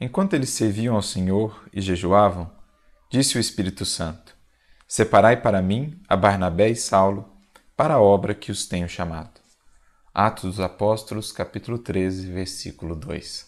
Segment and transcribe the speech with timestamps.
[0.00, 2.50] Enquanto eles serviam ao Senhor e jejuavam,
[3.10, 4.36] disse o Espírito Santo:
[4.86, 7.28] Separai para mim a Barnabé e Saulo
[7.76, 9.40] para a obra que os tenho chamado.
[10.14, 13.47] Atos dos Apóstolos, capítulo 13, versículo 2.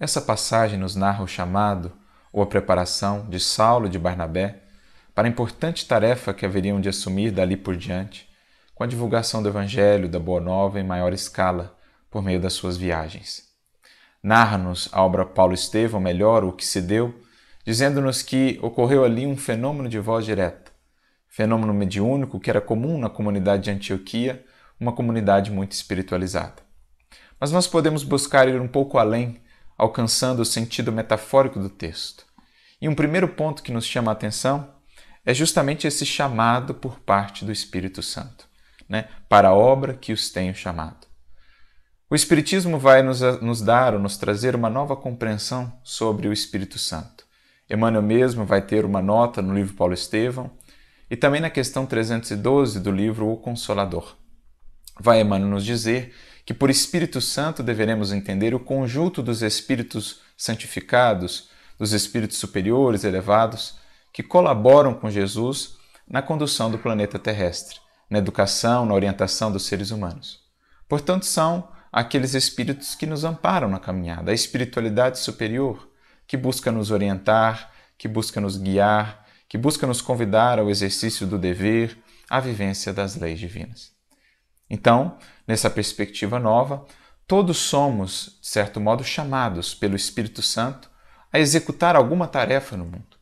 [0.00, 1.92] Essa passagem nos narra o chamado
[2.32, 4.62] ou a preparação de Saulo e de Barnabé
[5.14, 8.26] para a importante tarefa que haveriam de assumir dali por diante,
[8.74, 11.76] com a divulgação do Evangelho da Boa Nova em maior escala,
[12.10, 13.50] por meio das suas viagens.
[14.22, 17.14] Narra-nos a obra Paulo Estevão melhor o que se deu,
[17.62, 20.72] dizendo-nos que ocorreu ali um fenômeno de voz direta,
[21.28, 24.46] fenômeno mediúnico que era comum na comunidade de Antioquia,
[24.80, 26.62] uma comunidade muito espiritualizada.
[27.38, 29.42] Mas nós podemos buscar ir um pouco além
[29.80, 32.26] alcançando o sentido metafórico do texto.
[32.82, 34.74] E um primeiro ponto que nos chama a atenção
[35.24, 38.46] é justamente esse chamado por parte do Espírito Santo,
[38.86, 39.08] né?
[39.26, 41.06] para a obra que os tenho chamado.
[42.10, 46.78] O Espiritismo vai nos, nos dar ou nos trazer uma nova compreensão sobre o Espírito
[46.78, 47.24] Santo.
[47.68, 50.50] Emmanuel mesmo vai ter uma nota no livro Paulo Estevão
[51.10, 54.14] e também na questão 312 do livro O Consolador.
[55.00, 56.14] Vai Emmanuel nos dizer
[56.50, 61.48] que por Espírito Santo deveremos entender o conjunto dos Espíritos santificados,
[61.78, 63.78] dos Espíritos superiores, elevados,
[64.12, 65.76] que colaboram com Jesus
[66.08, 67.78] na condução do planeta terrestre,
[68.10, 70.40] na educação, na orientação dos seres humanos.
[70.88, 75.88] Portanto, são aqueles espíritos que nos amparam na caminhada, a espiritualidade superior,
[76.26, 81.38] que busca nos orientar, que busca nos guiar, que busca nos convidar ao exercício do
[81.38, 81.96] dever,
[82.28, 83.99] à vivência das leis divinas.
[84.70, 86.86] Então, nessa perspectiva nova,
[87.26, 90.88] todos somos, de certo modo, chamados pelo Espírito Santo
[91.32, 93.18] a executar alguma tarefa no mundo.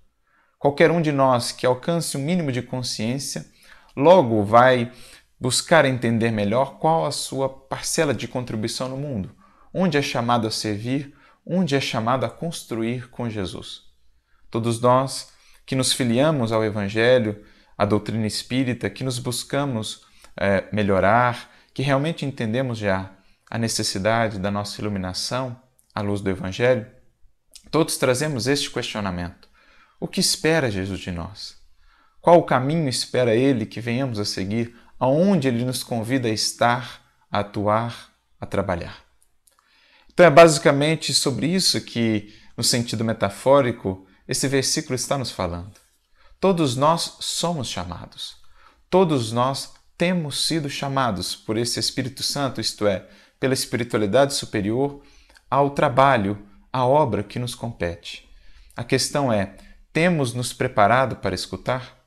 [0.59, 3.47] Qualquer um de nós que alcance o um mínimo de consciência,
[3.97, 4.93] logo vai
[5.41, 9.35] buscar entender melhor qual a sua parcela de contribuição no mundo,
[9.73, 11.15] onde é chamado a servir,
[11.47, 13.83] onde é chamado a construir com Jesus.
[14.51, 15.33] Todos nós
[15.65, 17.45] que nos filiamos ao Evangelho,
[17.77, 20.08] à doutrina espírita, que nos buscamos
[20.41, 23.11] é, melhorar, que realmente entendemos já
[23.51, 25.61] a necessidade da nossa iluminação
[25.95, 26.87] à luz do Evangelho,
[27.71, 29.49] todos trazemos este questionamento:
[29.99, 31.57] o que espera Jesus de nós?
[32.21, 34.77] Qual o caminho espera Ele que venhamos a seguir?
[34.99, 39.05] Aonde Ele nos convida a estar, a atuar, a trabalhar?
[40.13, 45.75] Então é basicamente sobre isso que, no sentido metafórico, esse versículo está nos falando.
[46.41, 48.37] Todos nós somos chamados.
[48.91, 53.05] Todos nós temos sido chamados por esse Espírito Santo, isto é,
[53.41, 55.03] pela espiritualidade superior,
[55.51, 56.39] ao trabalho,
[56.73, 58.29] à obra que nos compete.
[58.77, 59.57] A questão é:
[59.93, 61.99] temos nos preparado para escutar?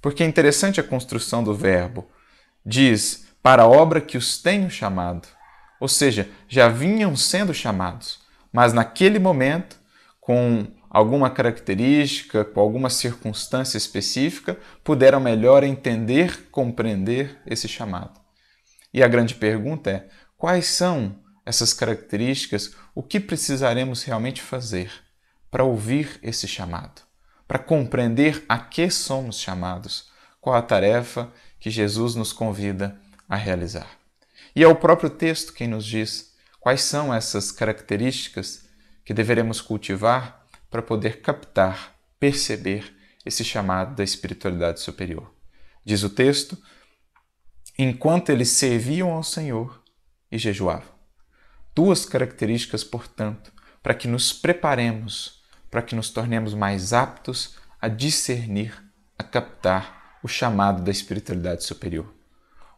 [0.00, 2.08] Porque é interessante a construção do verbo.
[2.64, 5.26] Diz: para a obra que os tenho chamado.
[5.80, 8.20] Ou seja, já vinham sendo chamados,
[8.52, 9.78] mas naquele momento,
[10.20, 18.20] com alguma característica, com alguma circunstância específica, puderam melhor entender, compreender esse chamado.
[18.92, 22.74] E a grande pergunta é: quais são essas características?
[22.92, 24.90] O que precisaremos realmente fazer
[25.48, 27.02] para ouvir esse chamado?
[27.46, 30.10] Para compreender a que somos chamados?
[30.40, 33.88] Qual a tarefa que Jesus nos convida a realizar?
[34.56, 38.68] E é o próprio texto quem nos diz quais são essas características
[39.04, 40.39] que deveremos cultivar
[40.70, 45.34] para poder captar, perceber esse chamado da espiritualidade superior.
[45.84, 46.56] Diz o texto:
[47.76, 49.82] enquanto eles serviam ao Senhor
[50.30, 50.88] e jejuavam.
[51.74, 53.52] Duas características, portanto,
[53.82, 58.74] para que nos preparemos, para que nos tornemos mais aptos a discernir,
[59.18, 62.12] a captar o chamado da espiritualidade superior.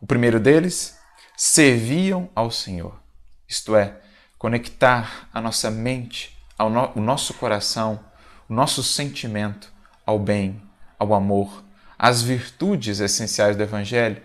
[0.00, 0.96] O primeiro deles,
[1.36, 3.00] serviam ao Senhor,
[3.48, 4.00] isto é,
[4.38, 8.00] conectar a nossa mente no, o nosso coração,
[8.48, 9.72] o nosso sentimento
[10.04, 10.62] ao bem,
[10.98, 11.64] ao amor,
[11.98, 14.22] às virtudes essenciais do Evangelho,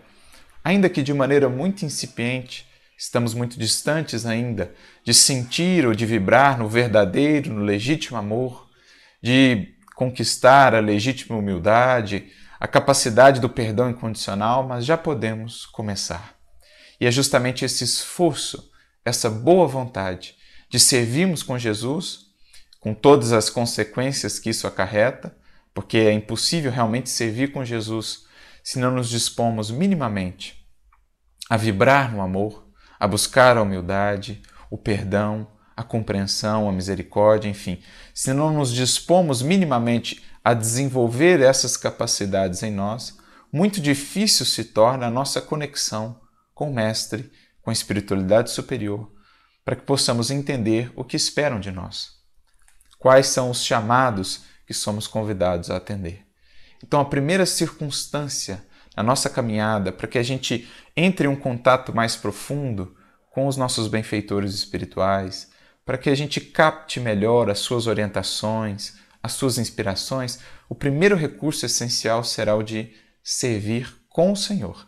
[0.63, 6.57] ainda que de maneira muito incipiente, estamos muito distantes ainda de sentir ou de vibrar
[6.57, 8.67] no verdadeiro, no legítimo amor,
[9.21, 16.35] de conquistar a legítima humildade, a capacidade do perdão incondicional, mas já podemos começar.
[16.99, 18.71] E é justamente esse esforço,
[19.05, 20.36] essa boa vontade
[20.69, 22.27] de servirmos com Jesus,
[22.79, 25.35] com todas as consequências que isso acarreta,
[25.73, 28.25] porque é impossível realmente servir com Jesus
[28.63, 30.57] se não nos dispomos minimamente
[31.49, 32.67] a vibrar no amor,
[32.99, 37.81] a buscar a humildade, o perdão, a compreensão, a misericórdia, enfim,
[38.13, 43.17] se não nos dispomos minimamente a desenvolver essas capacidades em nós,
[43.51, 46.19] muito difícil se torna a nossa conexão
[46.53, 47.31] com o Mestre,
[47.61, 49.11] com a espiritualidade superior,
[49.67, 52.11] para que possamos entender o que esperam de nós.
[52.97, 56.25] Quais são os chamados que somos convidados a atender.
[56.81, 58.65] Então, a primeira circunstância
[58.95, 62.95] na nossa caminhada para que a gente entre em um contato mais profundo
[63.29, 65.51] com os nossos benfeitores espirituais,
[65.85, 70.39] para que a gente capte melhor as suas orientações, as suas inspirações,
[70.69, 74.87] o primeiro recurso essencial será o de servir com o Senhor.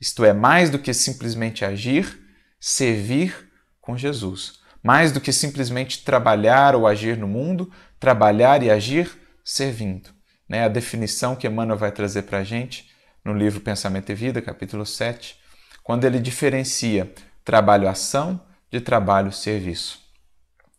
[0.00, 2.20] Isto é, mais do que simplesmente agir,
[2.58, 3.51] servir
[3.82, 4.60] com Jesus.
[4.82, 7.70] Mais do que simplesmente trabalhar ou agir no mundo,
[8.00, 9.10] trabalhar e agir
[9.44, 10.08] servindo.
[10.48, 10.64] Né?
[10.64, 12.90] A definição que Emmanuel vai trazer para a gente
[13.24, 15.38] no livro Pensamento e Vida, capítulo 7,
[15.82, 17.12] quando ele diferencia
[17.44, 18.40] trabalho-ação
[18.70, 20.00] de trabalho-serviço.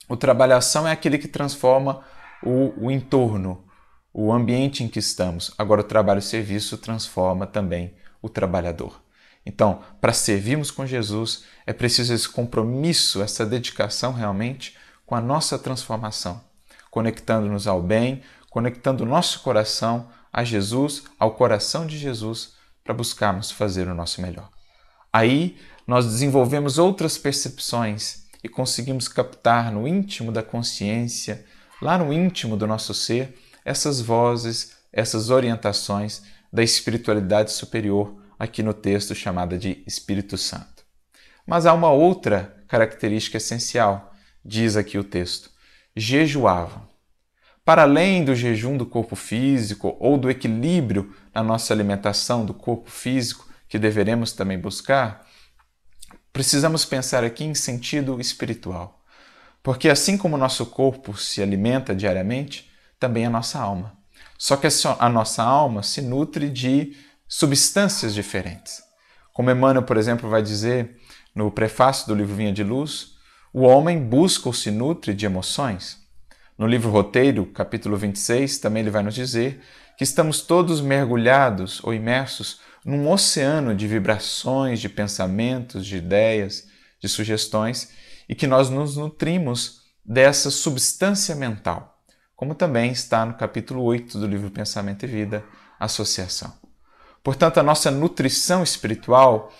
[0.07, 2.03] O trabalho-ação é aquele que transforma
[2.41, 3.65] o, o entorno,
[4.13, 5.53] o ambiente em que estamos.
[5.57, 9.02] Agora, o trabalho-serviço transforma também o trabalhador.
[9.45, 15.59] Então, para servirmos com Jesus, é preciso esse compromisso, essa dedicação realmente com a nossa
[15.59, 16.41] transformação,
[16.89, 22.53] conectando-nos ao bem, conectando o nosso coração a Jesus, ao coração de Jesus,
[22.83, 24.49] para buscarmos fazer o nosso melhor.
[25.11, 31.45] Aí nós desenvolvemos outras percepções e conseguimos captar no íntimo da consciência,
[31.81, 38.73] lá no íntimo do nosso ser, essas vozes, essas orientações da espiritualidade superior, aqui no
[38.73, 40.83] texto chamada de Espírito Santo.
[41.45, 44.13] Mas há uma outra característica essencial,
[44.43, 45.49] diz aqui o texto:
[45.95, 46.87] jejuavam.
[47.65, 52.91] Para além do jejum do corpo físico ou do equilíbrio na nossa alimentação do corpo
[52.91, 55.25] físico, que deveremos também buscar,
[56.33, 59.01] precisamos pensar aqui em sentido espiritual.
[59.61, 62.69] Porque assim como o nosso corpo se alimenta diariamente,
[62.99, 63.97] também a nossa alma.
[64.37, 64.67] Só que
[64.99, 66.97] a nossa alma se nutre de
[67.35, 68.83] substâncias diferentes.
[69.33, 70.99] Como Emmanuel, por exemplo, vai dizer
[71.33, 73.15] no prefácio do livro Vinha de Luz,
[73.51, 75.97] o homem busca ou se nutre de emoções.
[76.55, 79.59] No livro Roteiro, capítulo 26, também ele vai nos dizer
[79.97, 86.67] que estamos todos mergulhados ou imersos num oceano de vibrações, de pensamentos, de ideias,
[87.01, 87.89] de sugestões
[88.29, 91.99] e que nós nos nutrimos dessa substância mental,
[92.35, 95.43] como também está no capítulo 8 do livro Pensamento e Vida,
[95.79, 96.62] Associação.
[97.23, 99.51] Portanto, a nossa nutrição espiritual,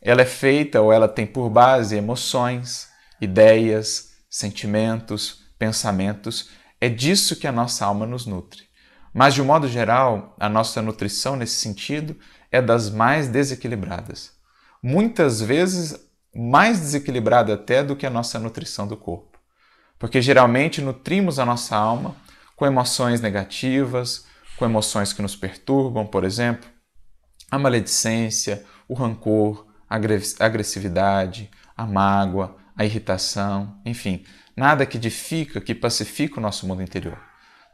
[0.00, 2.88] ela é feita ou ela tem por base emoções,
[3.20, 6.48] ideias, sentimentos, pensamentos,
[6.80, 8.62] é disso que a nossa alma nos nutre.
[9.12, 12.16] Mas, de um modo geral, a nossa nutrição nesse sentido
[12.50, 14.32] é das mais desequilibradas.
[14.82, 19.38] Muitas vezes mais desequilibrada até do que a nossa nutrição do corpo.
[19.98, 22.16] Porque geralmente nutrimos a nossa alma
[22.56, 24.24] com emoções negativas,
[24.56, 26.68] com emoções que nos perturbam, por exemplo,
[27.50, 29.96] a maledicência, o rancor, a
[30.44, 34.24] agressividade, a mágoa, a irritação, enfim,
[34.56, 37.18] nada que edifica, que pacifica o nosso mundo interior.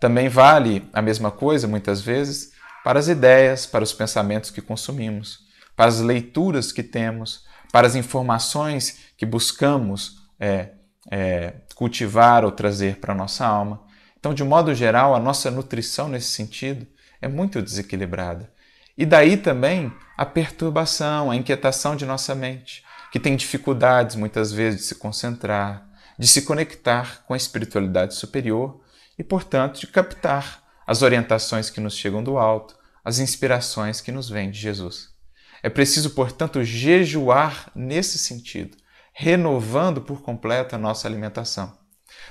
[0.00, 2.52] Também vale a mesma coisa, muitas vezes,
[2.84, 5.40] para as ideias, para os pensamentos que consumimos,
[5.74, 10.70] para as leituras que temos, para as informações que buscamos é,
[11.10, 13.82] é, cultivar ou trazer para a nossa alma.
[14.18, 16.86] Então, de modo geral, a nossa nutrição nesse sentido
[17.20, 18.50] é muito desequilibrada.
[18.96, 24.80] E daí também a perturbação, a inquietação de nossa mente, que tem dificuldades muitas vezes
[24.80, 25.86] de se concentrar,
[26.18, 28.80] de se conectar com a espiritualidade superior
[29.18, 34.28] e, portanto, de captar as orientações que nos chegam do alto, as inspirações que nos
[34.28, 35.10] vêm de Jesus.
[35.62, 38.76] É preciso, portanto, jejuar nesse sentido,
[39.12, 41.76] renovando por completo a nossa alimentação.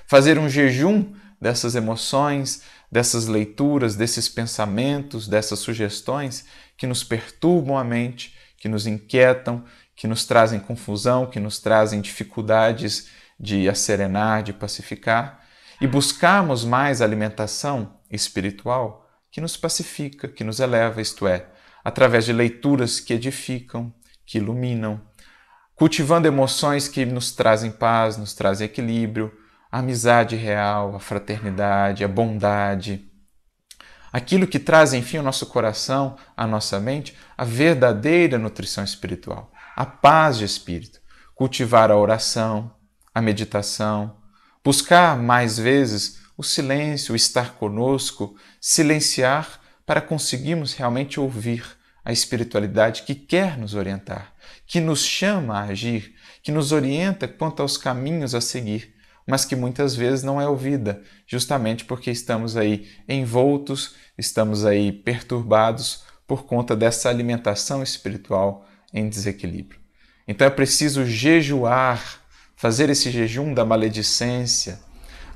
[0.08, 2.62] Fazer um jejum dessas emoções,
[2.96, 6.46] dessas leituras, desses pensamentos, dessas sugestões
[6.78, 9.66] que nos perturbam a mente, que nos inquietam,
[9.98, 15.46] que nos trazem confusão, que nos trazem dificuldades de acerenar, de pacificar,
[15.82, 21.48] e buscarmos mais alimentação espiritual que nos pacifica, que nos eleva, isto é,
[21.84, 23.94] através de leituras que edificam,
[24.26, 25.02] que iluminam,
[25.76, 29.34] cultivando emoções que nos trazem paz, nos trazem equilíbrio,
[29.76, 33.12] a amizade real, a fraternidade, a bondade.
[34.10, 39.86] Aquilo que traz, enfim, ao nosso coração, à nossa mente, a verdadeira nutrição espiritual, a
[39.86, 41.02] paz de espírito.
[41.36, 42.74] Cultivar a oração,
[43.14, 44.16] a meditação,
[44.64, 51.66] buscar mais vezes o silêncio, o estar conosco, silenciar para conseguirmos realmente ouvir
[52.06, 57.62] a espiritualidade que quer nos orientar, que nos chama a agir, que nos orienta quanto
[57.62, 58.95] aos caminhos a seguir,
[59.28, 66.04] mas que muitas vezes não é ouvida, justamente porque estamos aí envoltos, estamos aí perturbados
[66.28, 69.80] por conta dessa alimentação espiritual em desequilíbrio.
[70.28, 72.22] Então é preciso jejuar,
[72.56, 74.80] fazer esse jejum da maledicência,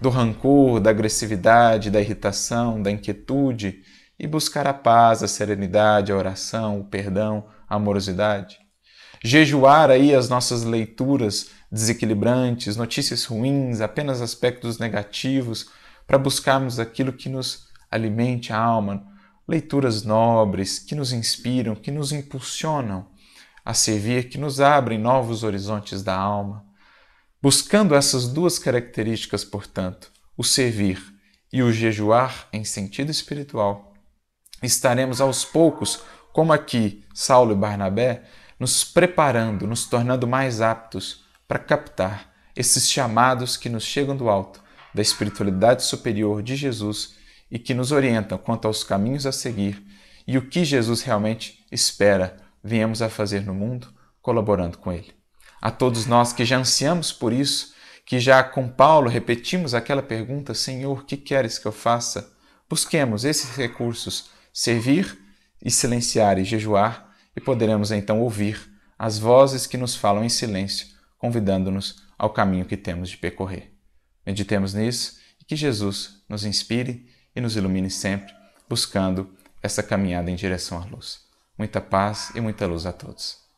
[0.02, 3.84] do rancor, da agressividade, da irritação, da inquietude
[4.18, 8.60] e buscar a paz, a serenidade, a oração, o perdão, a amorosidade.
[9.24, 15.68] Jejuar aí as nossas leituras desequilibrantes, notícias ruins, apenas aspectos negativos,
[16.08, 19.06] para buscarmos aquilo que nos alimente a alma,
[19.48, 23.08] leituras nobres que nos inspiram, que nos impulsionam
[23.66, 26.66] a servir, que nos abrem novos horizontes da alma.
[27.42, 31.02] Buscando essas duas características, portanto, o servir
[31.52, 33.94] e o jejuar em sentido espiritual,
[34.62, 36.02] estaremos aos poucos,
[36.34, 38.24] como aqui Saulo e Barnabé,
[38.60, 44.62] nos preparando, nos tornando mais aptos para captar esses chamados que nos chegam do alto,
[44.94, 47.16] da espiritualidade superior de Jesus
[47.50, 49.84] e que nos orientam quanto aos caminhos a seguir
[50.28, 53.88] e o que Jesus realmente espera viemos a fazer no mundo,
[54.22, 55.20] colaborando com Ele
[55.62, 57.74] a todos nós que já ansiamos por isso,
[58.06, 62.32] que já com Paulo repetimos aquela pergunta: Senhor, que queres que eu faça?
[62.70, 65.18] Busquemos esses recursos, servir
[65.64, 67.09] e silenciar e jejuar,
[67.40, 72.76] e poderemos então ouvir as vozes que nos falam em silêncio, convidando-nos ao caminho que
[72.76, 73.74] temos de percorrer.
[74.26, 78.34] Meditemos nisso e que Jesus nos inspire e nos ilumine sempre,
[78.68, 81.22] buscando essa caminhada em direção à luz.
[81.58, 83.49] Muita paz e muita luz a todos.